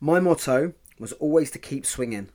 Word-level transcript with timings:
My 0.00 0.18
motto 0.18 0.72
was 0.98 1.12
always 1.12 1.50
to 1.50 1.58
keep 1.58 1.84
swinging. 1.84 2.30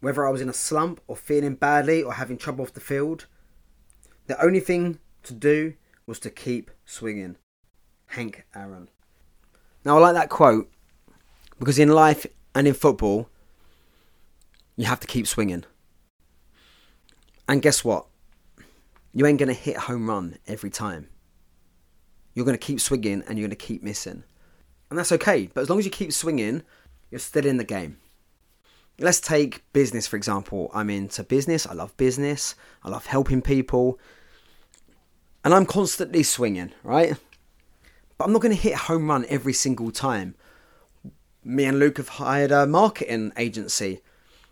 Whether 0.00 0.26
I 0.26 0.30
was 0.30 0.40
in 0.40 0.48
a 0.48 0.54
slump 0.54 1.02
or 1.06 1.16
feeling 1.16 1.54
badly 1.54 2.02
or 2.02 2.14
having 2.14 2.38
trouble 2.38 2.64
off 2.64 2.72
the 2.72 2.80
field, 2.80 3.26
the 4.26 4.42
only 4.42 4.60
thing 4.60 4.98
to 5.24 5.34
do 5.34 5.74
was 6.06 6.18
to 6.20 6.30
keep 6.30 6.70
swinging. 6.86 7.36
Hank 8.06 8.46
Aaron. 8.54 8.88
Now, 9.84 9.98
I 9.98 10.00
like 10.00 10.14
that 10.14 10.30
quote 10.30 10.70
because 11.58 11.78
in 11.78 11.90
life 11.90 12.26
and 12.54 12.66
in 12.66 12.74
football, 12.74 13.28
you 14.76 14.86
have 14.86 15.00
to 15.00 15.06
keep 15.06 15.26
swinging. 15.26 15.64
And 17.48 17.60
guess 17.60 17.84
what? 17.84 18.06
You 19.12 19.26
ain't 19.26 19.38
going 19.38 19.48
to 19.48 19.54
hit 19.54 19.76
home 19.76 20.08
run 20.08 20.38
every 20.46 20.70
time. 20.70 21.08
You're 22.34 22.46
going 22.46 22.56
to 22.56 22.66
keep 22.66 22.80
swinging 22.80 23.22
and 23.28 23.38
you're 23.38 23.46
going 23.46 23.50
to 23.50 23.66
keep 23.66 23.82
missing. 23.82 24.24
And 24.92 24.98
that's 24.98 25.12
okay. 25.12 25.48
But 25.54 25.62
as 25.62 25.70
long 25.70 25.78
as 25.78 25.86
you 25.86 25.90
keep 25.90 26.12
swinging, 26.12 26.64
you're 27.10 27.18
still 27.18 27.46
in 27.46 27.56
the 27.56 27.64
game. 27.64 27.96
Let's 28.98 29.22
take 29.22 29.64
business, 29.72 30.06
for 30.06 30.16
example. 30.16 30.70
I'm 30.74 30.90
into 30.90 31.24
business. 31.24 31.66
I 31.66 31.72
love 31.72 31.96
business. 31.96 32.54
I 32.84 32.90
love 32.90 33.06
helping 33.06 33.40
people. 33.40 33.98
And 35.46 35.54
I'm 35.54 35.64
constantly 35.64 36.22
swinging, 36.22 36.72
right? 36.82 37.16
But 38.18 38.26
I'm 38.26 38.34
not 38.34 38.42
going 38.42 38.54
to 38.54 38.60
hit 38.60 38.74
home 38.74 39.08
run 39.08 39.24
every 39.30 39.54
single 39.54 39.92
time. 39.92 40.34
Me 41.42 41.64
and 41.64 41.78
Luke 41.78 41.96
have 41.96 42.10
hired 42.10 42.50
a 42.50 42.66
marketing 42.66 43.32
agency. 43.38 44.02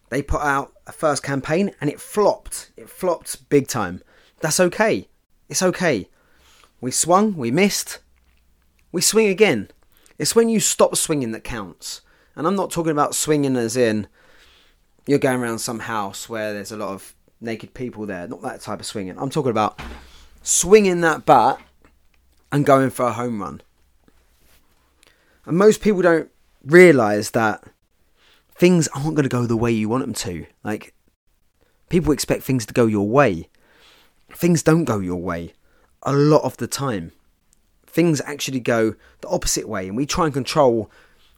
They 0.09 0.23
put 0.23 0.41
out 0.41 0.73
a 0.87 0.93
first 0.93 1.23
campaign 1.23 1.73
and 1.83 1.91
it 1.91 2.01
flopped. 2.01 2.71
It 2.79 2.89
flopped 2.89 3.47
big 3.51 3.69
time. 3.69 4.01
That's 4.41 4.59
okay. 4.59 5.07
It's 5.51 5.63
okay. 5.63 6.09
We 6.81 6.93
swung, 6.93 7.37
we 7.37 7.51
missed, 7.51 7.99
we 8.91 9.03
swing 9.03 9.27
again. 9.27 9.69
It's 10.21 10.37
when 10.37 10.51
you 10.51 10.61
stop 10.61 10.97
swinging 10.97 11.33
that 11.33 11.45
counts. 11.45 12.03
And 12.37 12.47
I'm 12.47 12.55
not 12.55 12.71
talking 12.71 12.93
about 12.93 13.15
swinging 13.15 13.57
as 13.57 13.75
in 13.75 14.07
you're 15.07 15.19
going 15.19 15.41
around 15.41 15.61
some 15.61 15.79
house 15.79 16.29
where 16.29 16.53
there's 16.53 16.71
a 16.71 16.77
lot 16.77 16.91
of 16.91 17.15
naked 17.41 17.73
people 17.73 18.05
there. 18.05 18.29
Not 18.29 18.43
that 18.43 18.61
type 18.61 18.81
of 18.81 18.87
swinging. 18.87 19.17
I'm 19.17 19.31
talking 19.31 19.51
about 19.51 19.81
swinging 20.43 21.01
that 21.01 21.25
bat 21.25 21.59
and 22.53 22.67
going 22.67 22.91
for 22.91 23.07
a 23.07 23.15
home 23.15 23.41
run. 23.41 23.63
And 25.47 25.57
most 25.57 25.81
people 25.81 26.03
don't 26.03 26.31
realize 26.67 27.31
that 27.31 27.65
things 28.55 28.89
aren't 28.89 29.15
going 29.15 29.23
to 29.23 29.31
go 29.31 29.47
the 29.47 29.57
way 29.57 29.73
you 29.73 29.89
want 29.89 30.05
them 30.05 30.13
to. 30.13 30.45
Like, 30.63 30.93
people 31.89 32.13
expect 32.13 32.43
things 32.43 32.67
to 32.67 32.75
go 32.75 32.85
your 32.85 33.09
way. 33.09 33.49
Things 34.35 34.63
don't 34.63 34.85
go 34.85 34.99
your 34.99 35.23
way 35.23 35.55
a 36.03 36.13
lot 36.13 36.43
of 36.43 36.59
the 36.59 36.67
time. 36.67 37.13
Things 37.91 38.21
actually 38.25 38.61
go 38.61 38.95
the 39.21 39.29
opposite 39.29 39.69
way, 39.69 39.89
and 39.89 39.97
we 39.97 40.07
try 40.07 40.25
and 40.25 40.35
control 40.35 40.91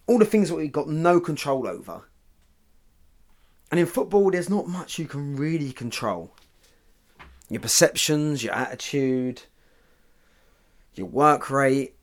all 0.06 0.18
the 0.18 0.26
things 0.26 0.48
that 0.48 0.56
we've 0.56 0.70
got 0.70 0.88
no 0.88 1.18
control 1.18 1.66
over. 1.66 2.02
And 3.70 3.80
in 3.80 3.86
football, 3.86 4.30
there's 4.30 4.50
not 4.50 4.68
much 4.68 4.98
you 4.98 5.06
can 5.06 5.34
really 5.34 5.72
control. 5.72 6.34
Your 7.48 7.60
perceptions, 7.60 8.44
your 8.44 8.52
attitude, 8.52 9.42
your 10.94 11.06
work 11.06 11.48
rate. 11.48 11.94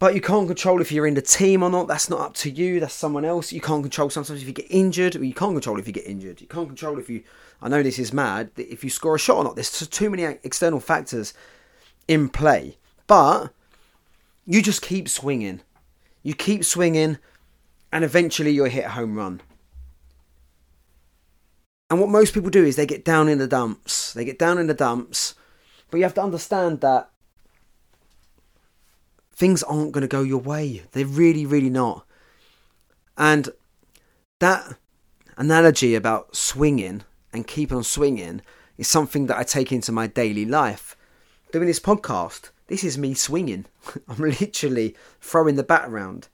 But 0.00 0.14
you 0.14 0.20
can't 0.20 0.46
control 0.46 0.80
if 0.80 0.90
you're 0.90 1.06
in 1.06 1.14
the 1.14 1.22
team 1.22 1.62
or 1.62 1.70
not. 1.70 1.86
That's 1.86 2.08
not 2.08 2.20
up 2.20 2.34
to 2.34 2.50
you. 2.50 2.80
That's 2.80 2.94
someone 2.94 3.24
else. 3.24 3.52
You 3.52 3.60
can't 3.60 3.82
control 3.82 4.10
sometimes 4.10 4.42
if 4.42 4.48
you 4.48 4.54
get 4.54 4.70
injured. 4.70 5.16
Or 5.16 5.24
you 5.24 5.34
can't 5.34 5.54
control 5.54 5.78
if 5.78 5.86
you 5.86 5.92
get 5.92 6.06
injured. 6.06 6.40
You 6.40 6.46
can't 6.46 6.68
control 6.68 6.98
if 6.98 7.08
you. 7.08 7.22
I 7.60 7.68
know 7.68 7.82
this 7.82 7.98
is 7.98 8.12
mad. 8.12 8.50
If 8.56 8.82
you 8.82 8.90
score 8.90 9.16
a 9.16 9.18
shot 9.18 9.38
or 9.38 9.44
not. 9.44 9.56
There's 9.56 9.70
too 9.88 10.10
many 10.10 10.22
external 10.22 10.80
factors 10.80 11.34
in 12.06 12.28
play. 12.28 12.77
But 13.08 13.52
you 14.46 14.62
just 14.62 14.82
keep 14.82 15.08
swinging. 15.08 15.62
You 16.22 16.34
keep 16.34 16.64
swinging, 16.64 17.18
and 17.92 18.04
eventually 18.04 18.52
you'll 18.52 18.66
hit 18.66 18.84
a 18.84 18.90
home 18.90 19.16
run. 19.16 19.40
And 21.90 22.00
what 22.00 22.10
most 22.10 22.34
people 22.34 22.50
do 22.50 22.64
is 22.64 22.76
they 22.76 22.86
get 22.86 23.04
down 23.04 23.28
in 23.28 23.38
the 23.38 23.46
dumps. 23.48 24.12
They 24.12 24.24
get 24.24 24.38
down 24.38 24.58
in 24.58 24.68
the 24.68 24.74
dumps. 24.74 25.34
But 25.90 25.96
you 25.96 26.02
have 26.04 26.14
to 26.14 26.22
understand 26.22 26.82
that 26.82 27.10
things 29.34 29.62
aren't 29.62 29.92
going 29.92 30.02
to 30.02 30.08
go 30.08 30.22
your 30.22 30.40
way. 30.40 30.82
They're 30.92 31.06
really, 31.06 31.46
really 31.46 31.70
not. 31.70 32.04
And 33.16 33.48
that 34.40 34.76
analogy 35.36 35.94
about 35.94 36.36
swinging 36.36 37.04
and 37.32 37.46
keep 37.46 37.72
on 37.72 37.84
swinging 37.84 38.42
is 38.76 38.86
something 38.86 39.26
that 39.26 39.38
I 39.38 39.44
take 39.44 39.72
into 39.72 39.92
my 39.92 40.06
daily 40.06 40.44
life. 40.44 40.94
Doing 41.52 41.66
this 41.66 41.80
podcast, 41.80 42.50
this 42.68 42.84
is 42.84 42.96
me 42.96 43.14
swinging. 43.14 43.66
I'm 44.08 44.18
literally 44.18 44.96
throwing 45.20 45.56
the 45.56 45.62
bat 45.62 45.88
around. 45.88 46.28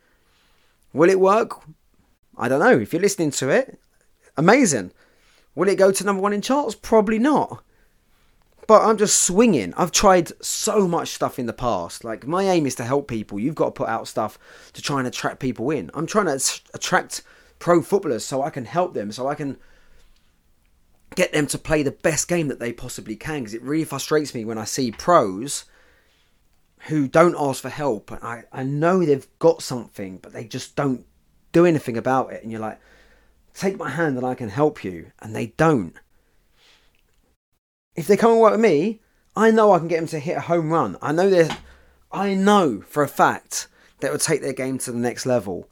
Will 0.93 1.11
it 1.11 1.19
work? 1.19 1.63
I 2.37 2.49
don't 2.49 2.61
know. 2.61 2.79
If 2.79 2.93
you're 2.93 3.03
listening 3.03 3.31
to 3.33 3.49
it, 3.49 3.81
amazing. 4.37 4.93
Will 5.55 5.69
it 5.69 5.79
go 5.79 5.91
to 5.91 6.05
number 6.05 6.23
one 6.23 6.33
in 6.33 6.43
charts? 6.43 6.75
Probably 6.75 7.19
not 7.19 7.63
but 8.67 8.83
I'm 8.83 8.97
just 8.97 9.21
swinging. 9.21 9.75
I've 9.77 9.93
tried 9.93 10.33
so 10.43 10.89
much 10.89 11.09
stuff 11.09 11.39
in 11.39 11.47
the 11.47 11.53
past. 11.53 12.05
Like 12.05 12.27
my 12.27 12.45
aim 12.45 12.67
is 12.67 12.75
to 12.77 12.85
help 12.85 13.09
people. 13.09 13.39
You've 13.39 13.55
got 13.55 13.67
to 13.67 13.71
put 13.73 13.89
out 13.89 14.09
stuff 14.09 14.39
to 14.73 14.83
try 14.83 14.99
and 14.99 15.07
attract 15.07 15.41
people 15.41 15.71
in. 15.71 15.91
I'm 15.95 16.07
trying 16.07 16.27
to 16.27 16.61
attract 16.73 17.23
pro 17.59 17.83
footballers 17.83 18.25
so 18.25 18.43
I 18.43 18.51
can 18.51 18.65
help 18.65 18.95
them, 18.95 19.13
so 19.13 19.29
I 19.29 19.35
can 19.35 19.59
get 21.15 21.33
them 21.33 21.47
to 21.49 21.59
play 21.59 21.83
the 21.83 21.91
best 21.91 22.29
game 22.29 22.49
that 22.49 22.59
they 22.59 22.73
possibly 22.73 23.17
can. 23.17 23.41
Because 23.41 23.55
it 23.55 23.63
really 23.63 23.85
frustrates 23.85 24.35
me 24.35 24.45
when 24.45 24.59
I 24.59 24.65
see 24.65 24.91
pros 24.91 25.65
who 26.87 27.09
don't 27.09 27.37
ask 27.39 27.63
for 27.63 27.69
help. 27.69 28.13
I 28.13 28.45
I 28.53 28.63
know 28.63 29.05
they've 29.05 29.27
got 29.39 29.63
something, 29.63 30.19
but 30.19 30.33
they 30.33 30.45
just 30.45 30.77
don't 30.77 31.05
do 31.53 31.67
anything 31.67 31.97
about 31.97 32.33
it. 32.33 32.43
And 32.43 32.51
you're 32.51 32.61
like, 32.61 32.81
take 33.55 33.77
my 33.77 33.91
hand 33.91 34.17
and 34.17 34.27
I 34.27 34.35
can 34.35 34.49
help 34.49 34.85
you, 34.85 35.13
and 35.21 35.35
they 35.35 35.49
don't 35.57 35.95
if 37.95 38.07
they 38.07 38.17
come 38.17 38.33
and 38.33 38.41
work 38.41 38.53
with 38.53 38.61
me, 38.61 39.01
I 39.37 39.51
know 39.51 39.73
I 39.73 39.79
can 39.79 39.89
get 39.89 39.97
them 39.97 40.09
to 40.09 40.19
hit 40.19 40.37
a 40.37 40.43
home 40.43 40.71
run. 40.71 40.97
I 41.01 41.13
know 41.13 41.31
they 41.31 41.51
I 42.13 42.35
know 42.35 42.83
for 42.83 43.03
a 43.03 43.09
fact 43.09 43.69
that 44.01 44.13
will 44.13 44.19
take 44.19 44.43
their 44.43 44.53
game 44.53 44.79
to 44.79 44.93
the 44.93 44.99
next 44.99 45.27
level. 45.27 45.69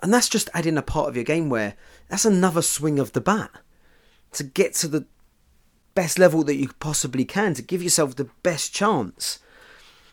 And 0.00 0.14
that's 0.14 0.28
just 0.28 0.50
adding 0.54 0.78
a 0.78 0.82
part 0.82 1.08
of 1.08 1.16
your 1.16 1.24
game 1.24 1.48
where 1.48 1.74
that's 2.08 2.24
another 2.24 2.62
swing 2.62 2.98
of 2.98 3.12
the 3.12 3.20
bat 3.20 3.50
to 4.32 4.44
get 4.44 4.74
to 4.74 4.88
the 4.88 5.06
best 5.94 6.18
level 6.18 6.44
that 6.44 6.54
you 6.54 6.70
possibly 6.78 7.24
can 7.24 7.54
to 7.54 7.62
give 7.62 7.82
yourself 7.82 8.14
the 8.14 8.30
best 8.42 8.72
chance. 8.72 9.40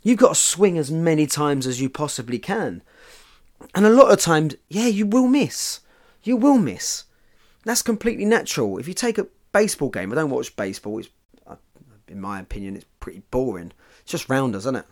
You've 0.06 0.20
got 0.20 0.30
to 0.30 0.36
swing 0.36 0.78
as 0.78 0.92
many 0.92 1.26
times 1.26 1.66
as 1.66 1.82
you 1.82 1.90
possibly 1.90 2.38
can. 2.38 2.84
And 3.74 3.88
a 3.88 3.90
lot 3.90 4.12
of 4.12 4.20
times, 4.20 4.54
yeah, 4.70 4.86
you 4.86 5.04
will 5.08 5.28
miss. 5.28 5.80
You 6.22 6.38
will 6.38 6.60
miss. 6.60 7.06
That's 7.64 7.82
completely 7.82 8.24
natural. 8.24 8.78
If 8.78 8.88
you 8.88 8.94
take 8.94 9.18
a 9.18 9.26
baseball 9.52 9.90
game, 9.90 10.12
I 10.12 10.16
don't 10.16 10.30
watch 10.30 10.56
baseball. 10.56 11.00
It's 11.00 11.10
uh, 11.48 11.56
in 12.08 12.22
my 12.22 12.40
opinion, 12.40 12.76
it's 12.76 12.86
pretty 13.00 13.24
boring. 13.32 13.72
It's 14.02 14.12
just 14.12 14.30
rounders, 14.30 14.62
isn't 14.68 14.76
it? 14.76 14.86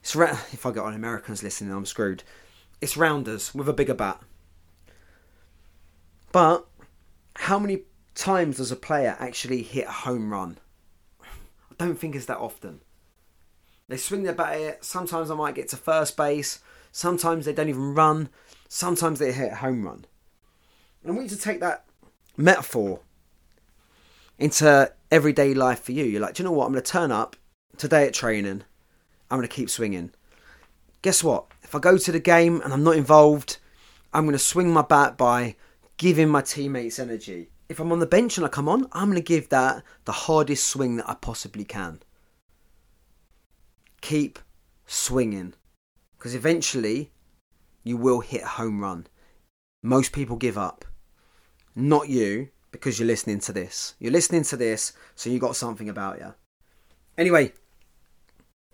It's 0.00 0.16
ra- 0.16 0.40
if 0.52 0.66
I 0.66 0.72
got 0.72 0.86
on 0.86 0.94
Americans 0.94 1.44
listening, 1.44 1.72
I'm 1.72 1.86
screwed. 1.86 2.24
It's 2.80 2.96
rounders 2.96 3.54
with 3.54 3.68
a 3.68 3.72
bigger 3.72 3.94
bat. 3.94 4.20
But 6.32 6.66
how 7.36 7.60
many 7.60 7.82
times 8.16 8.56
does 8.56 8.72
a 8.72 8.76
player 8.76 9.16
actually 9.20 9.62
hit 9.62 9.86
a 9.86 9.92
home 9.92 10.32
run? 10.32 10.58
I 11.22 11.74
don't 11.78 12.00
think 12.00 12.16
it's 12.16 12.26
that 12.26 12.38
often. 12.38 12.80
They 13.90 13.96
swing 13.96 14.22
their 14.22 14.32
bat 14.32 14.54
at 14.54 14.60
it. 14.60 14.84
Sometimes 14.84 15.32
I 15.32 15.34
might 15.34 15.56
get 15.56 15.68
to 15.70 15.76
first 15.76 16.16
base. 16.16 16.60
Sometimes 16.92 17.44
they 17.44 17.52
don't 17.52 17.68
even 17.68 17.92
run. 17.92 18.28
Sometimes 18.68 19.18
they 19.18 19.32
hit 19.32 19.50
a 19.50 19.56
home 19.56 19.84
run. 19.84 20.06
And 21.02 21.16
we 21.16 21.24
need 21.24 21.30
to 21.30 21.36
take 21.36 21.58
that 21.58 21.86
metaphor 22.36 23.00
into 24.38 24.92
everyday 25.10 25.54
life 25.54 25.82
for 25.82 25.90
you. 25.90 26.04
You're 26.04 26.20
like, 26.20 26.34
do 26.34 26.42
you 26.44 26.48
know 26.48 26.52
what? 26.52 26.66
I'm 26.66 26.72
going 26.72 26.84
to 26.84 26.88
turn 26.88 27.10
up 27.10 27.34
today 27.78 28.06
at 28.06 28.14
training. 28.14 28.62
I'm 29.28 29.38
going 29.38 29.48
to 29.48 29.52
keep 29.52 29.68
swinging. 29.68 30.12
Guess 31.02 31.24
what? 31.24 31.46
If 31.64 31.74
I 31.74 31.80
go 31.80 31.98
to 31.98 32.12
the 32.12 32.20
game 32.20 32.60
and 32.62 32.72
I'm 32.72 32.84
not 32.84 32.94
involved, 32.94 33.56
I'm 34.14 34.22
going 34.22 34.34
to 34.34 34.38
swing 34.38 34.72
my 34.72 34.82
bat 34.82 35.16
by 35.18 35.56
giving 35.96 36.28
my 36.28 36.42
teammates 36.42 37.00
energy. 37.00 37.50
If 37.68 37.80
I'm 37.80 37.90
on 37.90 37.98
the 37.98 38.06
bench 38.06 38.36
and 38.36 38.46
I 38.46 38.50
come 38.50 38.68
on, 38.68 38.86
I'm 38.92 39.10
going 39.10 39.16
to 39.16 39.20
give 39.20 39.48
that 39.48 39.82
the 40.04 40.12
hardest 40.12 40.68
swing 40.68 40.94
that 40.98 41.10
I 41.10 41.14
possibly 41.14 41.64
can. 41.64 41.98
Keep 44.00 44.38
swinging. 44.86 45.54
Because 46.16 46.34
eventually, 46.34 47.12
you 47.84 47.96
will 47.96 48.20
hit 48.20 48.42
a 48.42 48.48
home 48.48 48.80
run. 48.80 49.06
Most 49.82 50.12
people 50.12 50.36
give 50.36 50.58
up. 50.58 50.84
Not 51.74 52.08
you, 52.08 52.48
because 52.72 52.98
you're 52.98 53.06
listening 53.06 53.38
to 53.40 53.52
this. 53.52 53.94
You're 53.98 54.12
listening 54.12 54.44
to 54.44 54.56
this, 54.56 54.94
so 55.14 55.28
you 55.30 55.38
got 55.38 55.56
something 55.56 55.88
about 55.88 56.18
you. 56.18 56.34
Anyway, 57.16 57.52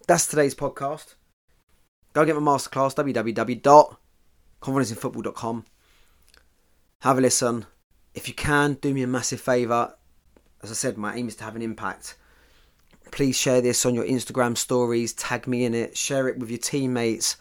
that's 0.07 0.27
today's 0.27 0.55
podcast. 0.55 1.15
Go 2.13 2.25
get 2.25 2.37
my 2.37 2.43
masterclass, 2.43 2.95
www.confidenceinfootball.com. 2.95 5.65
Have 7.01 7.19
a 7.19 7.21
listen. 7.21 7.67
If 8.15 8.29
you 8.29 8.35
can, 8.35 8.75
do 8.75 8.95
me 8.95 9.03
a 9.03 9.07
massive 9.07 9.41
favour. 9.41 9.95
As 10.63 10.71
I 10.71 10.75
said, 10.75 10.97
my 10.97 11.15
aim 11.15 11.29
is 11.29 11.37
to 11.37 11.45
have 11.45 11.57
an 11.57 11.63
impact. 11.63 12.17
Please 13.11 13.37
share 13.37 13.61
this 13.61 13.87
on 13.87 13.95
your 13.95 14.05
Instagram 14.05 14.57
stories, 14.57 15.13
tag 15.13 15.47
me 15.47 15.65
in 15.65 15.75
it, 15.75 15.97
share 15.97 16.29
it 16.29 16.39
with 16.39 16.51
your 16.51 16.59
teammates, 16.59 17.37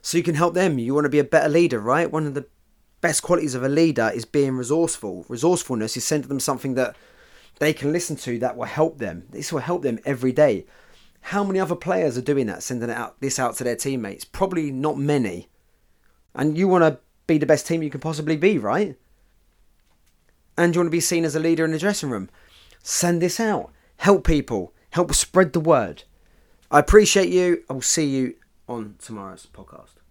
so 0.00 0.16
you 0.16 0.24
can 0.24 0.34
help 0.34 0.54
them. 0.54 0.78
You 0.78 0.94
want 0.94 1.04
to 1.04 1.10
be 1.10 1.18
a 1.18 1.24
better 1.24 1.48
leader, 1.48 1.80
right? 1.80 2.10
One 2.10 2.26
of 2.26 2.34
the 2.34 2.46
best 3.00 3.22
qualities 3.22 3.54
of 3.54 3.62
a 3.62 3.68
leader 3.68 4.10
is 4.14 4.24
being 4.24 4.56
resourceful. 4.56 5.26
Resourcefulness 5.28 5.96
is 5.96 6.04
sending 6.04 6.28
them 6.28 6.40
something 6.40 6.74
that 6.74 6.96
they 7.58 7.72
can 7.72 7.92
listen 7.92 8.16
to 8.16 8.38
that 8.38 8.56
will 8.56 8.64
help 8.64 8.98
them. 8.98 9.26
This 9.30 9.52
will 9.52 9.60
help 9.60 9.82
them 9.82 9.98
every 10.04 10.32
day. 10.32 10.66
How 11.20 11.44
many 11.44 11.60
other 11.60 11.76
players 11.76 12.18
are 12.18 12.22
doing 12.22 12.46
that, 12.46 12.62
sending 12.62 12.90
out 12.90 13.20
this 13.20 13.38
out 13.38 13.56
to 13.56 13.64
their 13.64 13.76
teammates? 13.76 14.24
Probably 14.24 14.70
not 14.70 14.98
many. 14.98 15.48
And 16.34 16.58
you 16.58 16.66
want 16.66 16.82
to 16.82 16.98
be 17.26 17.38
the 17.38 17.46
best 17.46 17.66
team 17.66 17.82
you 17.82 17.90
can 17.90 18.00
possibly 18.00 18.36
be, 18.36 18.58
right? 18.58 18.96
And 20.56 20.74
you 20.74 20.80
want 20.80 20.88
to 20.88 20.90
be 20.90 21.00
seen 21.00 21.24
as 21.24 21.36
a 21.36 21.40
leader 21.40 21.64
in 21.64 21.70
the 21.70 21.78
dressing 21.78 22.10
room. 22.10 22.28
Send 22.82 23.22
this 23.22 23.38
out. 23.38 23.70
Help 23.98 24.26
people. 24.26 24.74
Help 24.92 25.14
spread 25.14 25.54
the 25.54 25.60
word. 25.60 26.04
I 26.70 26.78
appreciate 26.78 27.30
you. 27.30 27.64
I 27.68 27.72
will 27.72 27.80
see 27.80 28.04
you 28.04 28.34
on 28.68 28.96
tomorrow's 28.98 29.46
podcast. 29.52 30.01